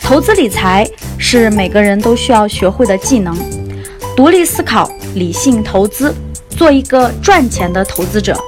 [0.00, 3.36] 投资理财是每个人都需要学会的技能，
[4.16, 6.14] 独立思考，理性投资，
[6.48, 8.38] 做一个赚钱的投资者。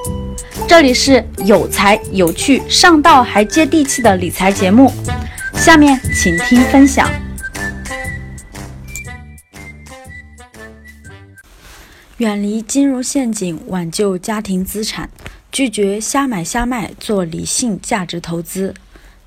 [0.67, 4.91] 这里是有才有趣、上道还接地气的理财节目，
[5.55, 7.07] 下面请听分享。
[12.17, 15.09] 远离金融陷阱，挽救家庭资产，
[15.51, 18.73] 拒绝瞎买瞎卖，做理性价值投资。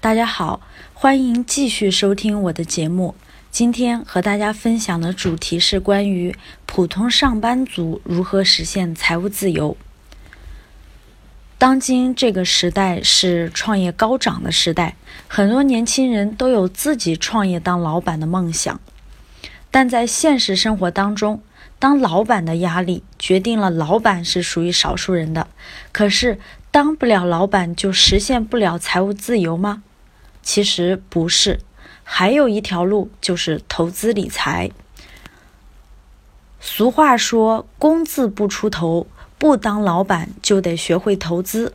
[0.00, 0.62] 大家好。
[0.94, 3.14] 欢迎继续收听我的节目。
[3.50, 9.76] 今天和大家分享的主题是关于普通上班族如何实现财务自由。
[11.58, 14.96] 当今这个时代是创业高涨的时代，
[15.28, 18.80] 很多年轻人都有自己创业当老板的梦想。
[19.70, 21.42] 但在现实生活当中，
[21.84, 25.48] 当老板的压力决定了老板是属于少数人的。
[25.92, 26.38] 可是，
[26.70, 29.82] 当不了老板就实现不了财务自由吗？
[30.42, 31.60] 其实不是，
[32.02, 34.70] 还有一条路就是投资理财。
[36.58, 41.74] 俗话说：“工字不出头，不当老板就得学会投资。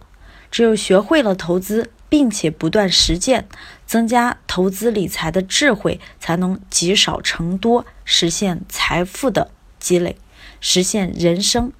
[0.49, 3.47] 只有学会了投资，并且不断实践，
[3.85, 10.17] 增加投资理财的智慧，才能积少成多，实现财富的积累，
[10.59, 11.71] 实现人生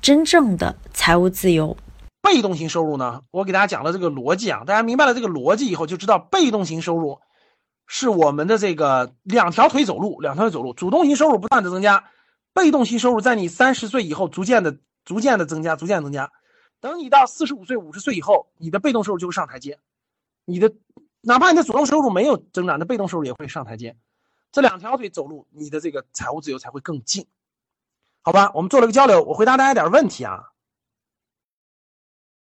[0.00, 1.76] 真正的财务自由。”
[2.22, 3.22] 被动型收入呢？
[3.30, 7.20] 我给大家讲了这个逻辑啊，大家明白了这个逻辑以后，就知道被动型收入
[7.86, 10.74] 是我们的这个两条腿走路，两条腿走路。
[10.74, 12.10] 主动型收入不断的增加，
[12.52, 16.32] 被动型收入在你三十岁以后逐渐的、逐渐的增加，逐渐增加。
[16.80, 19.78] 等你到四十五岁、五十岁以后，你的被动收入就会上台阶，
[20.44, 20.72] 你的
[21.20, 23.96] 哪怕你的主动收入没有增长，的被动收入也会上台阶。
[24.50, 27.24] 这两条腿走路，你的这个财务自由才会更近，
[28.26, 28.50] 好吧？
[28.54, 30.50] 我们做了个交流，我回答大家点问题啊。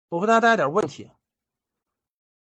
[0.10, 1.12] 我回答大家点问题，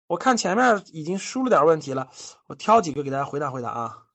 [0.06, 2.12] 我看前面已经输了点问题了，
[2.46, 4.06] 我挑几个给大家回答回答啊。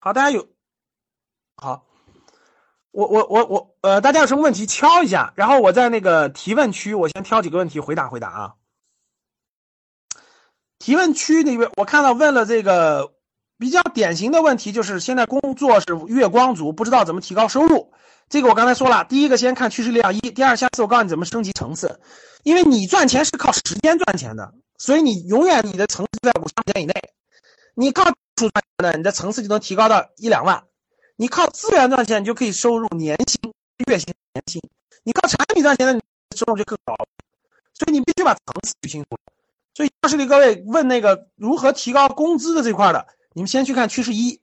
[0.00, 0.50] 好，大家有
[1.56, 1.86] 好，
[2.90, 8.56] 我我我我呃，大家有什么问题敲一下，然后我在那个提问区，我先挑几个问题回答回答啊。
[10.78, 13.14] 提问区那边我看到问了这个
[13.58, 17.92] 比较典型的问题，就是现在工作是月光族，不知道怎么提高收入。
[18.28, 21.98] 这个我刚才说了，第一个先看趋势力量一，第二下次我告诉你怎么升级层次，
[22.44, 26.94] 因为你赚钱是靠时间赚钱的，所以你永远你的层次在五十块钱以内。
[27.74, 28.04] 你靠
[28.36, 30.62] 赚钱的，你的层次就能提高到一两万；
[31.16, 33.52] 你靠资源赚钱，你就可以收入年薪、
[33.86, 34.60] 月薪、年薪；
[35.04, 36.00] 你靠产品赚钱的，
[36.36, 36.94] 收入就更高。
[37.74, 39.08] 所以你必须把层次捋清楚。
[39.74, 43.06] 所以教室里各位问那个如何提高工资的这块的，
[43.38, 44.40] 你们先去看趋势一，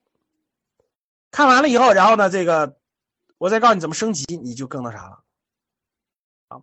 [1.29, 2.77] 看完了以后，然后呢这个。
[3.37, 5.19] 我再告诉你怎么升级，你就更那啥了，
[6.47, 6.61] 啊。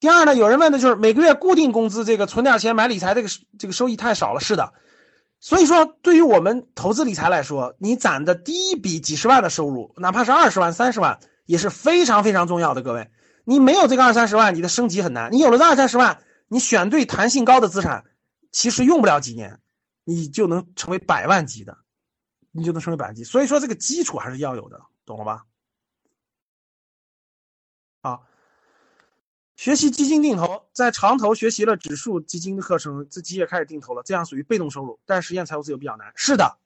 [0.00, 4.40] 第二呢，有人问的就是每个月固定工资，这个存点钱买理财，这个这个收益太少了。
[4.40, 4.72] 是的，
[5.38, 12.80] 所以说对于我们投资理财来说，你攒的第一笔几十万的收入，哪怕是二十万、三十万，也是非常非常重要的。
[12.80, 13.10] 各位，
[13.44, 15.30] 你没有这个二三十万，你的升级很难。
[15.30, 18.06] 你有了这二三十万，你选对弹性高的资产，
[18.50, 19.60] 其实用不了几年，
[20.14, 21.76] 你就能成为百万级的。
[22.50, 25.44] 你就能成为百万级，所以说这个基础还是要有的，懂了吧？
[28.02, 28.26] 好，
[29.54, 36.10] 学习基金定投，在长投学习了指数基金的课程，自己也开始定投了，这样属于被动收入，但实现财务自由比较难。
[36.16, 36.58] 是的，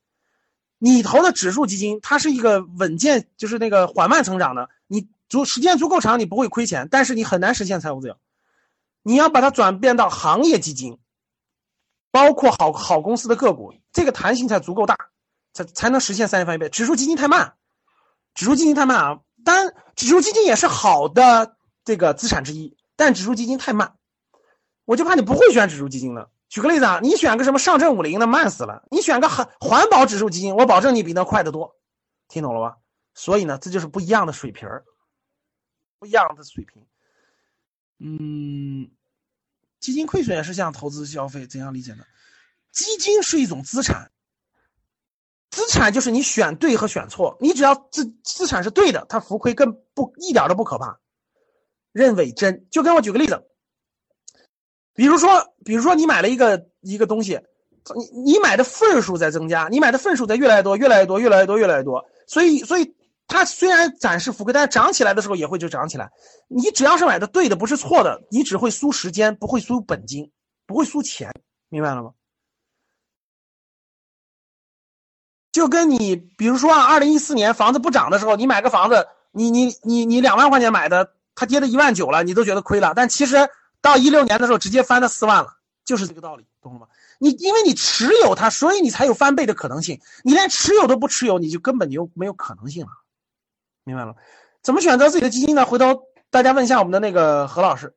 [0.79, 8.17] 你投的指数基金，它是一个稳健，就是那个缓慢成长的，你足时间足够长，你不会亏钱，但是你很难实现财务自由。
[9.03, 11.01] 你要把它转变到行业基金，
[12.13, 14.97] 包括好好公司的个股，这个弹性才足够大。
[15.55, 16.71] 才才能实现三年翻一倍。
[16.71, 17.57] 指数基金太慢，
[18.35, 19.21] 指数基金太慢啊！
[19.45, 23.99] 当然，指数基金也是好的这个资产之一，但指数基金太慢，
[24.87, 26.31] 我就怕你不会选指数基金了。
[26.49, 31.77] 举个例子啊，你选个什么上证五零的慢死了，你选个环环保指数基金，我保证你比那快得多。
[32.29, 32.79] 听懂了吧？
[33.13, 34.67] 所以呢，这就是不一样的水平，
[35.99, 36.87] 不一样的水平。
[37.99, 38.91] 嗯，
[39.83, 42.05] 基金亏损也是像投资消费怎样理解呢？
[42.71, 44.11] 基金是一种资产。
[45.51, 50.99] 资产就是你选对和选错，你只要资资产是对的，它浮亏更不一点都不可怕。
[51.93, 53.43] 认为真，就跟我举个例子，
[54.95, 57.39] 比如说，比如说你买了一个一个东西，
[57.95, 62.95] 你你买的份数在增加，你买的份数在越来越多，越来越多，越来越多，越来越多，所以所以
[63.27, 66.11] 它虽然暂时浮亏，但是涨起来的时候也会就涨起来。
[66.49, 70.31] 你只要是买的对的，不是错的，你只会输时间，不会输本金，
[70.67, 71.33] 不会输钱，
[71.69, 72.13] 明白了吗？
[75.51, 83.37] 就跟你，比如说啊，二零一四年房子不涨的时候，你买个房子，你你你你两万块钱买的，它跌到一万九了，你都觉得亏了，但其实
[83.81, 85.55] 到一六年的时候直接翻到四万了，
[85.85, 86.87] 就是这个道理，懂了吗？
[87.19, 90.01] 你因为你持有它，所以你才有翻倍的可能性。
[90.25, 92.91] 你连持有都不持有，你就根本就没有可能性了，
[93.85, 94.15] 明白了？
[94.63, 95.65] 怎么选择自己的基金呢？
[95.67, 97.95] 回头大家问一下我们的那个何老师。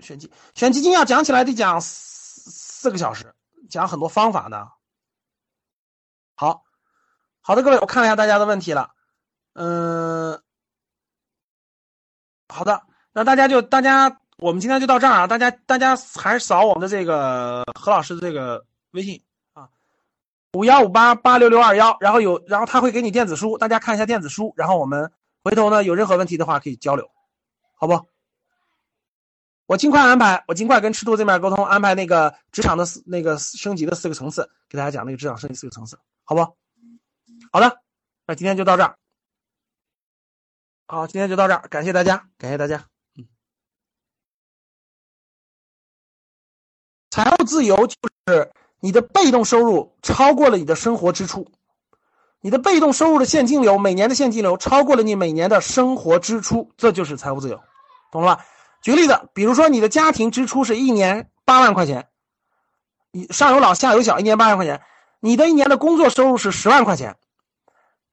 [0.00, 3.34] 选基选基金要讲起来得讲四四个小时，
[3.68, 4.68] 讲很多方法呢。
[6.34, 6.64] 好，
[7.40, 8.90] 好的，各位，我看了一下大家的问题了，
[9.54, 10.42] 嗯，
[12.48, 12.82] 好的，
[13.12, 14.20] 那大家就大家。
[14.38, 15.26] 我们今天就到这儿啊！
[15.28, 19.22] 大家大家还是扫我们的这个何老师的这个微信，
[20.54, 25.12] 五幺五八八六六二幺，然后有然后他会给你电子书，大家看一下电子书，然后我们
[25.42, 27.10] 回头呢有任何问题的话可以交流，
[27.74, 28.08] 好不？
[29.66, 36.40] 我尽快安排，我尽快跟赤兔这边沟通，安排那个职场的四那个升级的四个层次，给大家讲那个职场升级四个层次，好不？
[37.50, 37.80] 好的，
[38.26, 38.96] 那今天就到这儿，
[40.86, 42.86] 好，今天就到这儿，感谢大家，感谢大家。
[43.16, 43.26] 嗯
[47.10, 47.96] 财务自由就
[48.26, 48.52] 是
[48.84, 51.46] 你的被动收入超过了你的生活支出，
[52.42, 57.58] 你的被动收入的现金流每年的现金流超过了你每年的生活支出，这就是财务自由，
[58.12, 58.44] 懂了吧？
[58.82, 62.08] 举个例子，比如说你的家庭支出是一年八万块钱，
[63.10, 64.82] 你上有老下有小，一年八万块钱，
[65.18, 67.16] 你的一年的工作收入是十万块钱。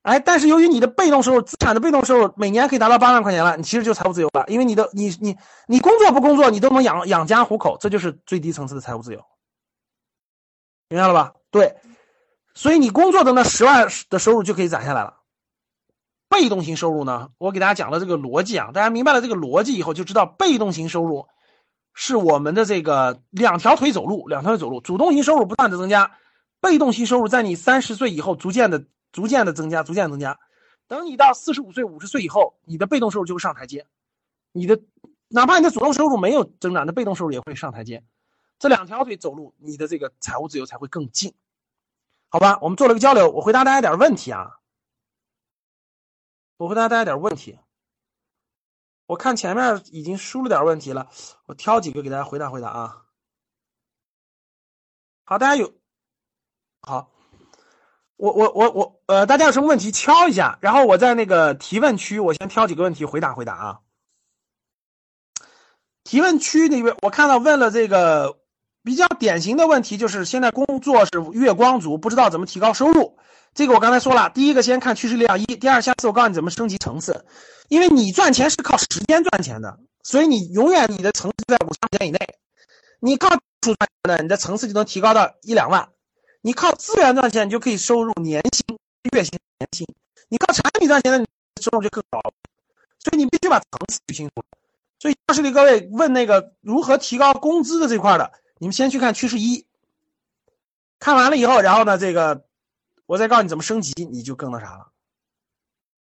[0.03, 5.35] 哎，但是由于你的被动收入、资产的被动收入每年可以达到八万块钱了，你其实就财务自由了，因为你的你你
[5.67, 9.21] 你工作不工作，你都能养养家糊口，这就是最低层次的财务自由，
[10.91, 11.33] 明白了吧？
[11.49, 11.75] 对，
[12.53, 15.17] 所以你工作的那十万的收入就可以攒下来了。
[16.29, 21.25] 被动型收入呢，我给大家讲了这个逻辑啊，大家明白了这个逻辑以后，就知道被动型收入
[21.93, 26.11] 是我们的这个两条腿走路，两条腿走路，主动型收入不断的增加，
[26.59, 28.83] 被动型收入在你三十岁以后逐渐的。
[29.13, 30.39] 逐渐的增加，逐渐增加。
[30.87, 33.85] 等你到四十五岁、五十岁以后，你的被动收入就会上台阶。
[34.53, 34.79] 你的
[35.27, 38.01] 哪怕你的主动收入没有增长，那被动收入也会上台阶。
[38.61, 41.33] 这两条腿走路，你的这个财务自由才会更近。
[42.29, 44.59] 好吧，我们做了个交流，我回答大家点问题啊。
[46.57, 47.57] 我回答大家点问题。
[49.07, 51.09] 我看前面已经输了点问题了，
[51.47, 53.01] 我挑几个给大家回答回答啊。
[55.23, 55.73] 好，大家有
[56.81, 57.09] 好。
[58.17, 63.79] 我我我我呃，大家有什么问题敲一下，然后我在那个提问区，我先挑几个问题回答回答啊。
[66.03, 68.39] 提问区那边我看到问了这个
[68.83, 73.17] 比较典型的问题，就是现在工作是月光族，不知道怎么提高收入。
[73.53, 77.25] 这个我刚才说了，第一个先看趋势力量一，第二下次我告诉你怎么升级层次，
[77.67, 82.19] 因为你赚钱是靠时间赚钱的，所以你永远你的层次在五千块钱以内，
[82.99, 83.27] 你靠
[83.59, 85.89] 赚钱的，你的层次就能提高到一两万。
[86.41, 88.79] 你靠资源赚钱，你就可以收入年薪、
[89.13, 89.85] 月薪、年薪；
[90.29, 91.27] 你靠产品赚钱的
[91.61, 92.19] 收入就更高。
[92.97, 94.33] 所以你必须把层次捋清楚。
[94.97, 98.31] 所以教室里各位问那个如何提高工资的这块的，
[98.61, 99.65] 你们先去看趋势一，
[100.99, 102.45] 看完了以后，然后呢，这个
[103.07, 104.91] 我再告诉你怎么升级，你就更那啥了。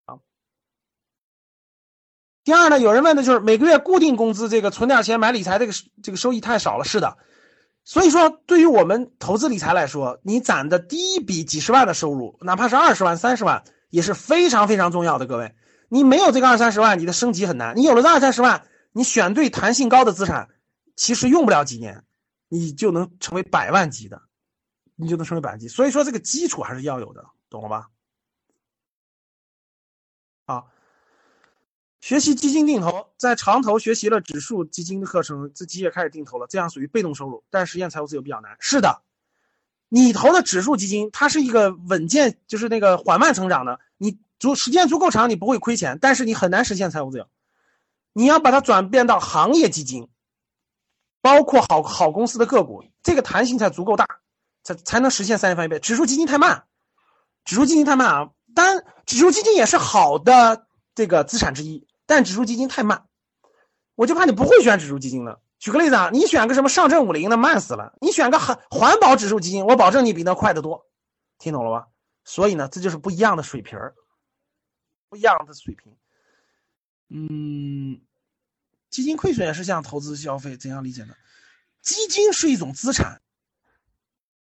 [0.06, 0.18] 啊。
[2.42, 6.84] 第二呢，有人问的就是每个月固定工资，这个存点钱买理财，这个这个收益太少了。
[6.84, 7.18] 是的。
[7.84, 15.26] 所以说，对于我们投资理财来说，你攒的第一笔几十万的收入，哪怕是二十万、三十万，也是非常非常重要的。
[15.26, 15.54] 各位，
[15.88, 17.76] 你没有这个二三十万，你的升级很难。
[17.76, 20.48] 你有了这二三十万，你选对弹性高的资产，
[20.96, 22.02] 其实用不了几年，
[22.50, 24.20] 你就能成为百万级的，
[24.96, 25.68] 你就能成为百万级。
[25.68, 27.88] 所以说，这个基础还是要有的，懂了吧？
[30.44, 30.70] 好。
[32.00, 38.56] 学习基金定投，在长投学习了指数基金的课程，自己也开始定投了，这样属于被动收入，但实现财务自由比较难。
[38.58, 39.02] 是的，
[39.88, 47.28] 你投的指数基金，它是一个稳健，就是那个缓慢成长的，你足时间足够长，你不会亏钱，但是你很难实现财务自由。
[48.12, 50.08] 你要把它转变到行业基金，
[51.20, 54.06] 包括好好公司的个股，这个弹性才足够大，
[54.62, 55.78] 才才能实现三倍翻一倍。
[55.78, 56.64] 指数基金太慢，
[57.44, 58.30] 指数基金太慢啊！
[58.54, 61.86] 当然指数基金也是好的这个资产之一。
[62.06, 63.06] 但指数基金太慢，
[63.94, 65.40] 我就怕你不会选指数基金了。
[65.58, 67.92] 举个例子啊，你选个什么上证五零，的慢死了。
[68.00, 70.86] 你选个环环保指数基金，我保证你比那快得多。
[71.38, 71.86] 听懂了吧？
[72.24, 73.94] 所以呢，这就是不一样的水平儿，
[75.08, 75.96] 不一样的水平。
[77.08, 78.00] 嗯，
[78.90, 81.14] 基金亏损也是像投资消费怎样理解呢？
[81.80, 83.22] 基金是一种资产，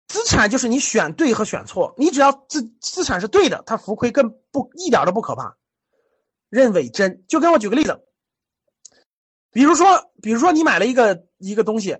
[0.08, 5.58] 资产就是你选对和选错，你只要资资产是对的，它浮亏更不一点都不可怕。
[6.50, 8.00] 认为真，就跟我举个例子，
[9.52, 11.98] 比如说，比如说你买了一个一个东西，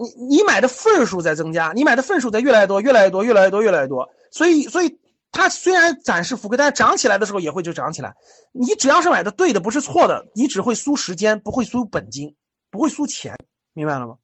[0.00, 4.98] 你你买的份数在增加，你买的份数在越来越多，越来越多，越来越多，越来越多，所以所以
[5.34, 8.14] 它虽然暂时浮亏，但是涨起来的时候也会就涨起来。
[8.52, 12.36] 你只要是买的对的，不是错的，你只会输时间，不会输本金，
[12.70, 13.36] 不会输钱，
[13.72, 14.16] 明白了吗？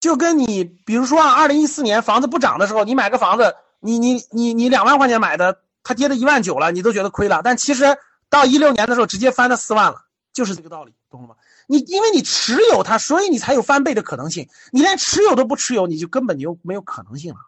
[0.00, 7.40] 就跟你比如说啊，二零一四年房子不涨的时候，你买个房子，你你你你两万块钱买的，它跌到一万九了，你都觉得亏了。
[7.42, 7.96] 但其实
[8.28, 11.36] 到一六年的时候，直接翻到四万了，就是这个道理，懂了吗？
[11.66, 14.48] 你因为你持有它，所以你才有翻倍的可能性。
[14.72, 17.40] 你连持有都不持有，你就根本就没有可能性了，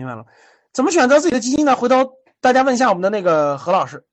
[0.00, 0.24] 明白了？
[0.72, 1.76] 怎么选择自己的基金呢？
[1.76, 4.06] 回头大家问一下我们的那个何老师。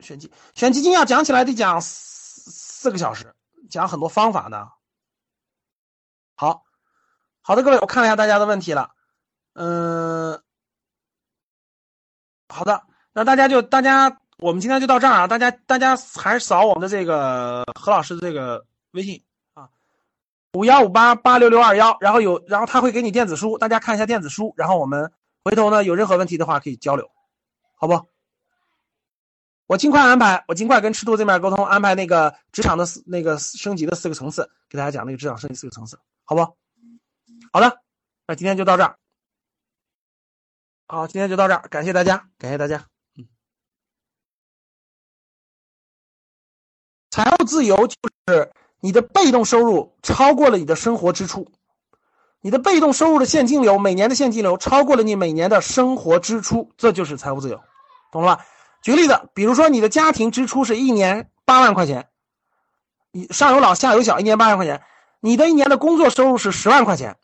[0.00, 3.34] 选基选基金要讲起来得讲四四个小时，
[3.70, 4.68] 讲很多方法的。
[6.34, 6.64] 好，
[7.40, 8.90] 好的，各位，我看了一下大家的问题了，
[9.54, 10.42] 嗯，
[12.48, 12.82] 好的，
[13.12, 19.22] 那大家就大家，我们今天就到这儿啊，大家大家还是扫我们的这个何老师的这个微信，
[20.52, 25.10] 五幺五八八六六二幺，然后有，然后他会给你电子书，大家看一下电子书，然后我们
[25.44, 27.10] 回头呢有任何问题的话可以交流，
[27.74, 28.06] 好不？
[29.66, 35.98] 我尽快安排，我尽快跟赤兔这边沟通，安排那个职场的四那个升级的四个层次，给大家讲那个职场升级四个层次。
[36.24, 36.42] 好不，
[37.50, 37.80] 好的，
[38.26, 38.98] 那今天就到这儿。
[40.86, 42.86] 好，今天就到这儿，感谢大家，感谢大家。
[43.16, 43.26] 嗯，
[47.08, 51.46] 财务自由就是你的被动收入超过了你的生活支出，
[52.40, 57.60] 你的被动收入的现金流每年的现金流超过了你每年的生活支出，这就是财务自由，
[58.10, 58.44] 懂了吧？
[58.82, 62.08] 举个例子，比如说你的家庭支出是一年八万块钱，
[63.12, 64.82] 你上有老下有小，一年八万块钱。
[65.20, 67.16] 你的一年的工作收入是十万块钱，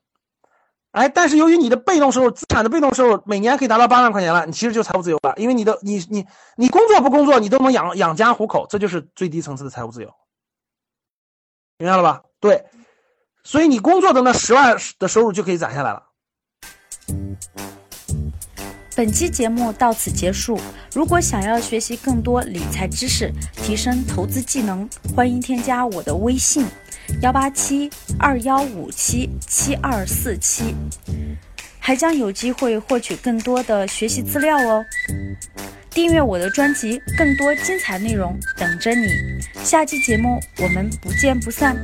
[0.93, 6.25] 哎，但是由于你的被动收入、资产的被动收入每年可以达到八万块钱了，你其实就财务自由了，因为你的你你
[6.55, 10.15] 你工作不工作，你都能养养家糊口，这就是最低层次的财务自由，
[11.81, 12.23] 明白了吧？
[12.41, 12.65] 对，
[13.45, 16.03] 所以你工作的那十万的收入就可以攒下来了。
[18.97, 20.59] 本期节目到此结束。
[20.93, 23.33] 如果想要学习更多理财知识，
[23.63, 26.67] 提升投资技能，欢迎添加我的微信：
[27.23, 30.75] 幺八七二幺五七七二四七，
[31.79, 34.85] 还将有机会获取更多的学习资料哦。
[35.99, 39.09] 订阅我的专辑，更多精彩内容等着你。
[39.65, 41.77] 下期节目我们不见不散。